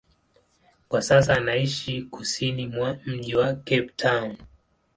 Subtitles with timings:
[0.87, 4.37] Kwa sasa anaishi kusini mwa mji wa Cape Town.